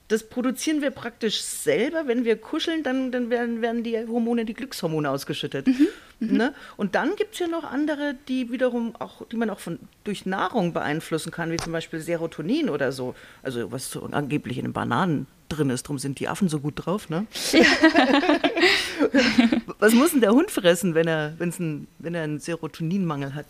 das 0.07 0.24
produzieren 0.24 0.81
wir 0.81 0.91
praktisch 0.91 1.41
selber. 1.41 2.07
Wenn 2.07 2.25
wir 2.25 2.38
kuscheln, 2.38 2.83
dann, 2.83 3.12
dann 3.12 3.29
werden, 3.29 3.62
werden 3.62 3.83
die 3.83 3.97
Hormone, 3.97 4.45
die 4.45 4.53
Glückshormone 4.53 5.09
ausgeschüttet. 5.09 5.65
Mhm, 5.67 5.88
mhm. 6.19 6.38
ne? 6.38 6.53
Und 6.77 6.93
dann 6.95 7.15
gibt 7.15 7.33
es 7.33 7.39
ja 7.39 7.47
noch 7.47 7.63
andere, 7.63 8.15
die 8.27 8.51
wiederum 8.51 8.95
auch, 8.97 9.25
die 9.27 9.35
man 9.35 9.50
auch 9.50 9.59
von, 9.59 9.79
durch 10.03 10.25
Nahrung 10.25 10.74
beeinflussen 10.74 11.31
kann, 11.31 11.51
wie 11.51 11.57
zum 11.57 11.74
Beispiel 11.74 12.00
Serotonin 12.00 12.69
oder 12.69 12.91
so. 12.91 13.15
Also 13.41 13.71
was 13.71 13.89
so 13.89 14.03
angeblich 14.03 14.59
in 14.59 14.65
den 14.65 14.74
Bananen 14.74 15.25
drin 15.50 15.71
ist, 15.71 15.85
darum 15.85 15.97
sind 15.97 16.19
die 16.19 16.27
Affen 16.27 16.50
so 16.50 16.59
gut 16.59 16.85
drauf, 16.85 17.09
ne? 17.09 17.25
Ja. 17.51 17.65
was 19.79 19.93
muss 19.93 20.12
denn 20.12 20.21
der 20.21 20.31
Hund 20.31 20.51
fressen, 20.51 20.93
wenn 20.93 21.07
er, 21.07 21.33
wenn's 21.38 21.59
ein, 21.59 21.88
wenn 21.97 22.13
er 22.13 22.24
einen 22.24 22.39
Serotoninmangel 22.39 23.33
hat? 23.33 23.47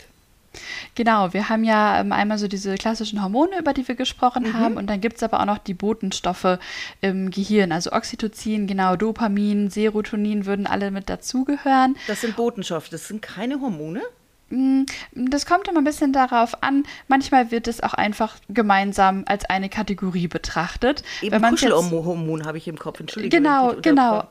Genau, 0.96 1.32
wir 1.32 1.48
haben 1.48 1.62
ja 1.62 2.00
ähm, 2.00 2.10
einmal 2.10 2.38
so 2.38 2.48
diese 2.48 2.74
klassischen 2.74 3.22
Hormone, 3.22 3.58
über 3.58 3.72
die 3.72 3.86
wir 3.86 3.94
gesprochen 3.94 4.44
mhm. 4.44 4.54
haben, 4.54 4.76
und 4.76 4.88
dann 4.88 5.00
gibt 5.00 5.16
es 5.16 5.22
aber 5.22 5.40
auch 5.40 5.44
noch 5.44 5.58
die 5.58 5.74
Botenstoffe 5.74 6.58
im 7.00 7.30
Gehirn, 7.30 7.70
also 7.70 7.92
Oxytocin, 7.92 8.66
genau, 8.66 8.96
Dopamin, 8.96 9.70
Serotonin 9.70 10.46
würden 10.46 10.66
alle 10.66 10.90
mit 10.90 11.08
dazugehören. 11.08 11.96
Das 12.08 12.22
sind 12.22 12.34
Botenstoffe, 12.34 12.88
das 12.88 13.08
sind 13.08 13.20
keine 13.22 13.60
Hormone? 13.60 14.00
Mm, 14.48 14.84
das 15.12 15.44
kommt 15.44 15.68
immer 15.68 15.80
ein 15.80 15.84
bisschen 15.84 16.12
darauf 16.12 16.62
an. 16.62 16.84
Manchmal 17.08 17.50
wird 17.50 17.68
es 17.68 17.82
auch 17.82 17.94
einfach 17.94 18.36
gemeinsam 18.48 19.24
als 19.26 19.44
eine 19.44 19.68
Kategorie 19.68 20.28
betrachtet. 20.28 21.02
Eben 21.20 21.42
Kuschelhormon 21.42 22.46
habe 22.46 22.58
ich 22.58 22.68
im 22.68 22.78
Kopf. 22.78 23.00
Entschuldigung. 23.00 23.42
Genau, 23.42 23.74
genau. 23.82 24.24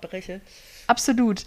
Absolut. 0.87 1.45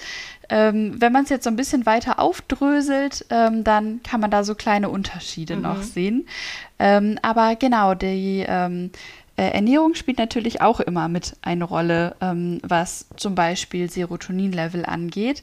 Ähm, 0.48 1.00
wenn 1.00 1.12
man 1.12 1.24
es 1.24 1.30
jetzt 1.30 1.44
so 1.44 1.50
ein 1.50 1.56
bisschen 1.56 1.84
weiter 1.86 2.18
aufdröselt, 2.18 3.26
ähm, 3.30 3.64
dann 3.64 4.02
kann 4.02 4.20
man 4.20 4.30
da 4.30 4.44
so 4.44 4.54
kleine 4.54 4.88
Unterschiede 4.88 5.56
mhm. 5.56 5.62
noch 5.62 5.82
sehen. 5.82 6.26
Ähm, 6.78 7.18
aber 7.22 7.56
genau, 7.56 7.94
die 7.94 8.44
ähm, 8.48 8.90
äh, 9.36 9.50
Ernährung 9.50 9.94
spielt 9.94 10.18
natürlich 10.18 10.60
auch 10.60 10.80
immer 10.80 11.08
mit 11.08 11.36
eine 11.42 11.64
Rolle, 11.64 12.16
ähm, 12.20 12.60
was 12.62 13.06
zum 13.16 13.34
Beispiel 13.34 13.90
Serotoninlevel 13.90 14.84
angeht. 14.84 15.42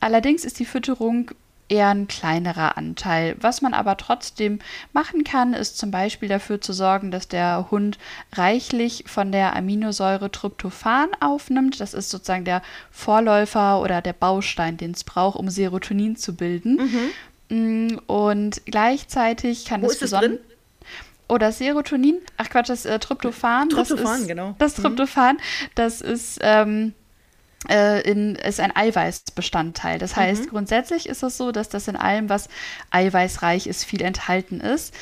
Allerdings 0.00 0.44
ist 0.44 0.58
die 0.58 0.64
Fütterung 0.64 1.30
eher 1.68 1.88
ein 1.88 2.08
kleinerer 2.08 2.76
Anteil. 2.76 3.36
Was 3.40 3.60
man 3.60 3.74
aber 3.74 3.96
trotzdem 3.96 4.60
machen 4.92 5.24
kann, 5.24 5.52
ist 5.52 5.78
zum 5.78 5.90
Beispiel 5.90 6.28
dafür 6.28 6.60
zu 6.60 6.72
sorgen, 6.72 7.10
dass 7.10 7.28
der 7.28 7.70
Hund 7.70 7.98
reichlich 8.32 9.04
von 9.06 9.32
der 9.32 9.56
Aminosäure 9.56 10.30
Tryptophan 10.30 11.08
aufnimmt. 11.20 11.80
Das 11.80 11.94
ist 11.94 12.10
sozusagen 12.10 12.44
der 12.44 12.62
Vorläufer 12.90 13.80
oder 13.80 14.00
der 14.02 14.12
Baustein, 14.12 14.76
den 14.76 14.92
es 14.92 15.04
braucht, 15.04 15.38
um 15.38 15.48
Serotonin 15.50 16.16
zu 16.16 16.34
bilden. 16.34 17.10
Mhm. 17.48 18.00
Und 18.06 18.62
gleichzeitig 18.66 19.64
kann 19.64 19.82
Wo 19.82 19.86
es 19.86 19.98
besonders. 19.98 20.40
Oder 21.28 21.50
Serotonin, 21.50 22.18
ach 22.36 22.50
Quatsch, 22.50 22.68
das 22.68 22.84
äh, 22.86 23.00
Tryptophan. 23.00 23.68
Tryptophan, 23.68 24.04
das 24.04 24.20
ist, 24.20 24.28
genau. 24.28 24.54
Das 24.58 24.78
mhm. 24.78 24.82
Tryptophan, 24.82 25.38
das 25.74 26.00
ist 26.00 26.38
ähm, 26.40 26.88
äh, 26.88 27.05
in, 27.68 28.36
ist 28.36 28.60
ein 28.60 28.74
Eiweißbestandteil. 28.74 29.98
Das 29.98 30.16
heißt, 30.16 30.46
mhm. 30.46 30.50
grundsätzlich 30.50 31.08
ist 31.08 31.22
es 31.22 31.36
so, 31.36 31.52
dass 31.52 31.68
das 31.68 31.88
in 31.88 31.96
allem, 31.96 32.28
was 32.28 32.48
eiweißreich 32.90 33.66
ist, 33.66 33.84
viel 33.84 34.02
enthalten 34.02 34.60
ist. 34.60 34.94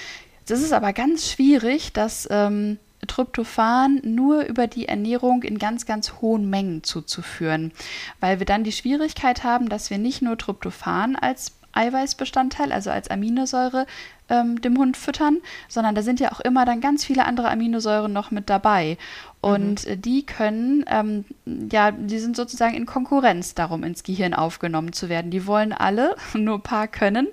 Das 0.46 0.60
ist 0.60 0.72
aber 0.72 0.92
ganz 0.92 1.30
schwierig, 1.30 1.92
dass 1.92 2.28
ähm, 2.30 2.78
Tryptophan 3.06 4.00
nur 4.04 4.44
über 4.44 4.66
die 4.66 4.88
Ernährung 4.88 5.42
in 5.42 5.58
ganz, 5.58 5.86
ganz 5.86 6.14
hohen 6.20 6.48
Mengen 6.50 6.82
zuzuführen, 6.82 7.72
weil 8.20 8.38
wir 8.38 8.46
dann 8.46 8.64
die 8.64 8.72
Schwierigkeit 8.72 9.44
haben, 9.44 9.68
dass 9.68 9.90
wir 9.90 9.98
nicht 9.98 10.22
nur 10.22 10.38
Tryptophan 10.38 11.16
als 11.16 11.52
Eiweißbestandteil, 11.72 12.72
also 12.72 12.90
als 12.90 13.08
Aminosäure, 13.08 13.86
ähm, 14.28 14.60
dem 14.60 14.78
Hund 14.78 14.96
füttern, 14.96 15.38
sondern 15.68 15.94
da 15.94 16.02
sind 16.02 16.20
ja 16.20 16.32
auch 16.32 16.40
immer 16.40 16.64
dann 16.64 16.80
ganz 16.80 17.04
viele 17.04 17.26
andere 17.26 17.50
Aminosäuren 17.50 18.12
noch 18.12 18.30
mit 18.30 18.48
dabei. 18.48 18.96
Und 19.44 19.86
mhm. 19.86 20.00
die 20.00 20.24
können, 20.24 20.86
ähm, 20.88 21.26
ja, 21.70 21.90
die 21.90 22.18
sind 22.18 22.34
sozusagen 22.34 22.74
in 22.74 22.86
Konkurrenz 22.86 23.54
darum, 23.54 23.84
ins 23.84 24.02
Gehirn 24.02 24.32
aufgenommen 24.32 24.94
zu 24.94 25.10
werden. 25.10 25.30
Die 25.30 25.46
wollen 25.46 25.74
alle, 25.74 26.16
nur 26.34 26.56
ein 26.56 26.62
paar 26.62 26.88
können. 26.88 27.28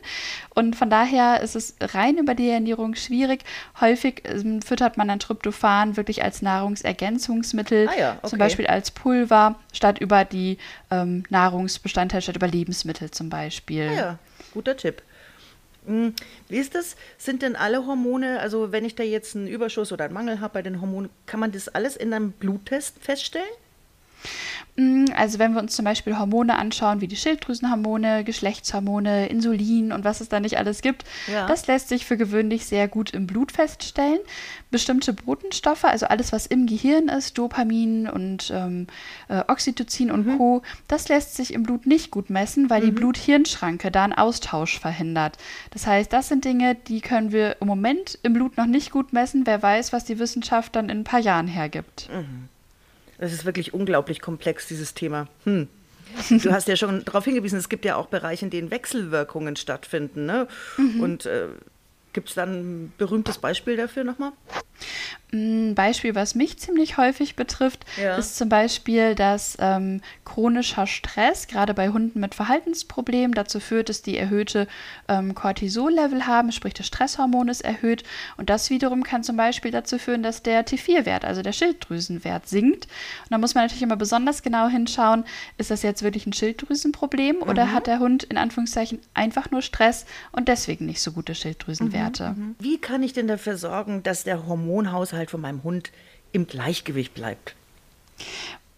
Und 0.54 0.76
von 0.76 0.90
daher 0.90 1.40
ist 1.40 1.56
es 1.56 1.76
rein 1.80 2.18
über 2.18 2.36
die 2.36 2.50
Ernährung 2.50 2.96
schwierig. 2.96 3.46
Häufig 3.80 4.24
ähm, 4.26 4.62
füttert 4.62 4.98
man 4.98 5.08
dann 5.08 5.20
Tryptophan 5.20 5.96
wirklich 5.96 6.22
als 6.22 6.42
Nahrungsergänzungsmittel, 6.42 7.88
ah 7.88 7.98
ja, 7.98 8.12
okay. 8.18 8.28
zum 8.28 8.40
Beispiel 8.40 8.68
als 8.68 8.92
Pulver, 8.92 9.56
statt 9.72 10.00
über 10.00 10.26
die 10.26 10.58
ähm, 10.90 11.24
Nahrungsbestandteile, 11.30 12.22
statt 12.22 12.36
über 12.36 12.48
Lebensmittel 12.48 13.12
zum 13.12 13.30
Beispiel. 13.30 13.88
Ah 13.90 13.96
ja, 13.96 14.20
guter 14.54 14.76
Tipp. 14.76 15.02
Hm, 15.86 16.14
wie 16.48 16.58
ist 16.58 16.76
das? 16.76 16.96
Sind 17.18 17.42
denn 17.42 17.56
alle 17.56 17.86
Hormone, 17.86 18.40
also 18.40 18.72
wenn 18.72 18.86
ich 18.86 18.96
da 18.96 19.04
jetzt 19.04 19.36
einen 19.36 19.48
Überschuss 19.48 19.92
oder 19.92 20.06
einen 20.06 20.14
Mangel 20.14 20.40
habe 20.40 20.54
bei 20.54 20.62
den 20.62 20.80
Hormonen, 20.80 21.10
kann 21.26 21.40
man 21.40 21.52
das 21.52 21.70
alles 21.70 21.96
in 21.96 22.14
einem 22.14 22.32
Bluttest 22.32 23.00
feststellen? 23.00 23.50
Mm, 24.76 25.06
also 25.16 25.40
wenn 25.40 25.54
wir 25.54 25.62
uns 25.62 25.76
zum 25.76 25.86
Beispiel 25.86 26.18
Hormone 26.18 26.58
anschauen, 26.58 27.02
wie 27.02 27.08
die 27.08 27.16
Schilddrüsenhormone, 27.16 28.24
Geschlechtshormone, 28.24 29.28
Insulin 29.28 29.92
und 29.92 30.04
was 30.04 30.22
es 30.22 30.30
da 30.30 30.40
nicht 30.40 30.58
alles 30.58 30.82
gibt, 30.82 31.04
ja. 31.32 31.48
das 31.48 31.68
lässt 31.68 31.90
sich 31.90 32.06
für 32.06 32.18
gewöhnlich 32.18 32.66
sehr 32.66 32.88
gut 32.88 33.12
im 33.12 33.28
Blut 33.28 33.52
feststellen. 33.52 34.20
Bestimmte 34.72 35.14
Botenstoffe, 35.14 35.84
also 35.84 36.06
alles, 36.06 36.32
was 36.32 36.46
im 36.46 36.66
Gehirn 36.66 37.10
ist, 37.10 37.38
Dopamin 37.38 38.08
und 38.08 38.52
ähm, 38.56 38.88
äh, 39.28 39.44
Oxytocin 39.48 40.12
und 40.12 40.26
mhm. 40.26 40.38
Co., 40.38 40.62
das 40.88 41.10
lässt 41.10 41.36
sich 41.36 41.54
im 41.54 41.64
Blut 41.64 41.86
nicht 41.86 42.12
gut 42.12 42.30
messen, 42.30 42.70
weil 42.70 42.82
mhm. 42.82 42.86
die 42.86 42.92
Blut-Hirn-Schranke 42.92 43.92
da 43.92 44.06
einen 44.06 44.14
Austausch 44.14 44.80
verhindert. 44.80 45.38
Das 45.72 45.86
heißt, 45.88 46.12
das 46.14 46.30
sind 46.30 46.46
Dinge, 46.46 46.76
die 46.76 47.02
können 47.02 47.32
wir 47.32 47.58
im 47.60 47.68
Moment 47.68 48.18
im 48.24 48.34
Blut 48.34 48.58
noch 48.58 48.66
nicht 48.66 48.92
gut 48.92 49.14
messen. 49.14 49.46
Wer 49.46 49.62
weiß, 49.62 49.92
was 49.92 50.06
die 50.06 50.20
Wissenschaft 50.20 50.76
dann 50.76 50.90
in 50.90 51.00
ein 51.00 51.04
paar 51.04 51.20
Jahren 51.20 51.48
hergibt. 51.48 52.10
Mhm. 52.12 52.48
Es 53.22 53.32
ist 53.32 53.46
wirklich 53.46 53.74
unglaublich 53.74 54.20
komplex, 54.20 54.68
dieses 54.68 54.94
Thema. 54.94 55.28
Hm. 55.46 55.68
Du 56.30 56.52
hast 56.52 56.68
ja 56.68 56.76
schon 56.76 57.06
darauf 57.06 57.24
hingewiesen, 57.24 57.58
es 57.58 57.70
gibt 57.70 57.86
ja 57.86 57.96
auch 57.96 58.08
Bereiche, 58.08 58.44
in 58.44 58.52
denen 58.52 58.72
Wechselwirkungen 58.72 59.56
stattfinden. 59.56 60.26
Ne? 60.26 60.48
Mhm. 60.76 61.00
Und 61.00 61.26
äh, 61.26 61.48
gibt 62.12 62.30
es 62.30 62.36
dann 62.36 62.50
ein 62.54 62.94
berühmtes 62.98 63.38
Beispiel 63.38 63.78
dafür 63.78 64.04
nochmal? 64.04 64.34
Ein 65.34 65.76
Beispiel, 65.76 66.14
was 66.14 66.36
mich 66.36 66.60
ziemlich 66.60 66.98
häufig 66.98 67.38
betrifft, 67.38 67.86
ja. 68.02 68.18
ist 68.18 68.36
zum 68.36 68.50
Beispiel, 68.50 69.16
dass 69.16 69.58
ähm, 69.62 70.02
chronischer 70.26 70.88
Stress, 70.88 71.48
gerade 71.48 71.74
bei 71.74 71.90
Hunden 71.90 72.20
mit 72.20 72.36
Verhaltensproblemen, 72.36 73.34
dazu 73.34 73.62
führt, 73.62 73.88
dass 73.88 74.02
die 74.02 74.18
erhöhte 74.18 74.68
ähm, 75.08 75.34
Cortisol-Level 75.34 76.28
haben, 76.28 76.52
sprich 76.52 76.74
das 76.74 76.88
Stresshormon 76.88 77.48
ist 77.48 77.62
erhöht. 77.62 78.04
Und 78.36 78.50
das 78.50 78.70
wiederum 78.70 79.04
kann 79.04 79.24
zum 79.24 79.38
Beispiel 79.38 79.72
dazu 79.72 79.98
führen, 80.00 80.22
dass 80.22 80.44
der 80.44 80.66
T4-Wert, 80.66 81.24
also 81.24 81.42
der 81.42 81.54
Schilddrüsenwert, 81.54 82.50
sinkt. 82.50 82.86
Und 82.86 83.32
da 83.32 83.38
muss 83.38 83.56
man 83.56 83.64
natürlich 83.64 83.84
immer 83.84 83.96
besonders 83.96 84.44
genau 84.44 84.68
hinschauen, 84.68 85.24
ist 85.58 85.72
das 85.72 85.82
jetzt 85.82 86.04
wirklich 86.04 86.26
ein 86.26 86.34
Schilddrüsenproblem 86.34 87.38
mhm. 87.38 87.44
oder 87.44 87.72
hat 87.72 87.88
der 87.88 88.00
Hund 88.00 88.24
in 88.24 88.38
Anführungszeichen 88.38 89.00
einfach 89.14 89.50
nur 89.50 89.62
Stress 89.62 90.06
und 90.34 90.50
deswegen 90.50 90.88
nicht 90.88 91.02
so 91.02 91.14
gute 91.14 91.36
Schilddrüsenwerte. 91.36 92.34
Mhm, 92.36 92.44
mhm. 92.44 92.56
Wie 92.60 92.78
kann 92.80 93.02
ich 93.02 93.14
denn 93.14 93.28
dafür 93.28 93.56
sorgen, 93.56 94.04
dass 94.04 94.26
der 94.26 94.48
Hormonhaushalt 94.72 95.12
Haushalt 95.12 95.32
von 95.32 95.42
meinem 95.42 95.64
Hund 95.64 95.92
im 96.32 96.48
Gleichgewicht 96.48 97.14
bleibt? 97.14 97.56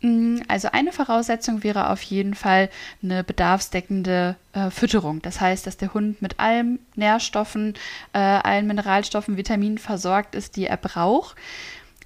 Mm, 0.02 0.38
also 0.48 0.70
eine 0.72 0.92
Voraussetzung 0.92 1.64
wäre 1.64 1.90
auf 1.90 2.02
jeden 2.02 2.34
Fall 2.34 2.70
eine 3.02 3.24
bedarfsdeckende 3.24 4.36
äh, 4.54 4.70
Fütterung. 4.70 5.22
Das 5.22 5.40
heißt, 5.40 5.66
dass 5.68 5.78
der 5.78 5.94
Hund 5.94 6.22
mit 6.22 6.40
allen 6.40 6.80
Nährstoffen, 6.96 7.76
äh, 8.14 8.20
allen 8.20 8.68
Mineralstoffen, 8.68 9.38
Vitaminen 9.38 9.78
versorgt 9.78 10.36
ist, 10.36 10.56
die 10.56 10.66
er 10.66 10.78
braucht. 10.78 11.36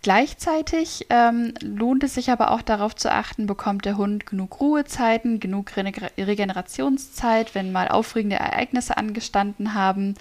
Gleichzeitig 0.03 1.07
ähm, 1.09 1.53
lohnt 1.61 2.03
es 2.03 2.13
sich 2.13 2.29
aber 2.29 2.51
auch 2.51 2.61
darauf 2.61 2.95
zu 2.95 3.11
achten, 3.11 3.47
bekommt 3.47 3.83
der 3.85 3.97
Hund 3.97 4.27
genug 4.27 4.61
Ruhezeiten, 4.61 5.39
genug 5.39 5.75
Re 5.75 6.11
Regenerationszeit, 6.17 7.55
wenn 7.55 7.71
mal 7.71 7.87
aufregende 7.87 8.35
Ereignisse 8.35 8.95
angestanden 8.95 9.73
haben 9.73 10.13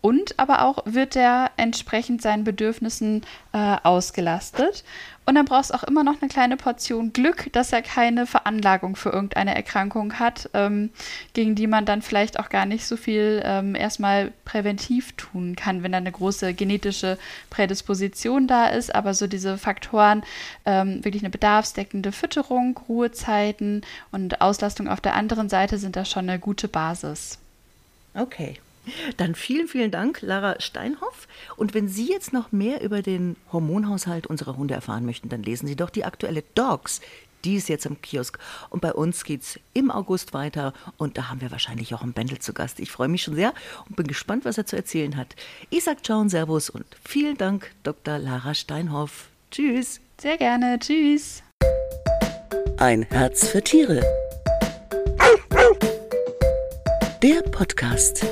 und 0.00 0.38
aber 0.38 0.62
auch 0.62 0.78
wird 0.86 1.16
er 1.16 1.50
entsprechend 1.56 2.22
seinen 2.22 2.44
Bedürfnissen 2.44 3.22
äh, 3.52 3.76
ausgelastet. 3.82 4.84
Und 5.26 5.36
dann 5.36 5.44
brauchst 5.44 5.70
du 5.70 5.74
auch 5.74 5.84
immer 5.84 6.02
noch 6.02 6.20
eine 6.20 6.28
kleine 6.28 6.56
Portion 6.56 7.12
Glück, 7.12 7.52
dass 7.52 7.72
er 7.72 7.82
keine 7.82 8.26
Veranlagung 8.26 8.96
für 8.96 9.10
irgendeine 9.10 9.54
Erkrankung 9.54 10.18
hat, 10.18 10.50
ähm, 10.54 10.90
gegen 11.34 11.54
die 11.54 11.68
man 11.68 11.84
dann 11.84 12.02
vielleicht 12.02 12.40
auch 12.40 12.48
gar 12.48 12.66
nicht 12.66 12.84
so 12.84 12.96
viel 12.96 13.40
ähm, 13.44 13.76
erstmal 13.76 14.32
präventiv 14.44 15.12
tun 15.12 15.54
kann, 15.54 15.82
wenn 15.82 15.92
da 15.92 15.98
eine 15.98 16.10
große 16.10 16.54
genetische 16.54 17.16
Prädisposition 17.48 18.48
da 18.48 18.68
ist. 18.68 18.92
Aber 18.92 19.14
so 19.14 19.26
diese 19.28 19.56
Faktoren, 19.56 20.24
ähm, 20.64 21.04
wirklich 21.04 21.22
eine 21.22 21.30
bedarfsdeckende 21.30 22.10
Fütterung, 22.10 22.80
Ruhezeiten 22.88 23.82
und 24.10 24.40
Auslastung 24.40 24.88
auf 24.88 25.00
der 25.00 25.14
anderen 25.14 25.48
Seite 25.48 25.78
sind 25.78 25.94
da 25.94 26.04
schon 26.04 26.28
eine 26.28 26.40
gute 26.40 26.66
Basis. 26.66 27.38
Okay. 28.14 28.58
Dann 29.16 29.34
vielen, 29.34 29.68
vielen 29.68 29.90
Dank, 29.90 30.20
Lara 30.22 30.60
Steinhoff. 30.60 31.28
Und 31.56 31.74
wenn 31.74 31.88
Sie 31.88 32.08
jetzt 32.08 32.32
noch 32.32 32.52
mehr 32.52 32.82
über 32.82 33.02
den 33.02 33.36
Hormonhaushalt 33.52 34.26
unserer 34.26 34.56
Hunde 34.56 34.74
erfahren 34.74 35.06
möchten, 35.06 35.28
dann 35.28 35.42
lesen 35.42 35.66
Sie 35.66 35.76
doch 35.76 35.90
die 35.90 36.04
aktuelle 36.04 36.42
Dogs. 36.54 37.00
Die 37.44 37.56
ist 37.56 37.68
jetzt 37.68 37.86
am 37.86 38.00
Kiosk. 38.02 38.38
Und 38.68 38.82
bei 38.82 38.92
uns 38.92 39.24
geht 39.24 39.42
es 39.42 39.60
im 39.72 39.90
August 39.90 40.34
weiter. 40.34 40.72
Und 40.98 41.16
da 41.16 41.28
haben 41.28 41.40
wir 41.40 41.50
wahrscheinlich 41.50 41.94
auch 41.94 42.02
einen 42.02 42.12
Bändel 42.12 42.38
zu 42.38 42.52
Gast. 42.52 42.80
Ich 42.80 42.90
freue 42.90 43.08
mich 43.08 43.22
schon 43.22 43.34
sehr 43.34 43.54
und 43.88 43.96
bin 43.96 44.06
gespannt, 44.06 44.44
was 44.44 44.58
er 44.58 44.66
zu 44.66 44.76
erzählen 44.76 45.16
hat. 45.16 45.34
Ich 45.70 45.84
sage 45.84 46.02
Ciao 46.02 46.20
und 46.20 46.28
Servus 46.28 46.70
und 46.70 46.84
vielen 47.02 47.36
Dank, 47.36 47.70
Dr. 47.82 48.18
Lara 48.18 48.54
Steinhoff. 48.54 49.28
Tschüss. 49.50 50.00
Sehr 50.20 50.36
gerne. 50.36 50.78
Tschüss. 50.78 51.42
Ein 52.76 53.02
Herz 53.10 53.48
für 53.48 53.62
Tiere. 53.62 54.02
Der 57.22 57.42
Podcast. 57.42 58.24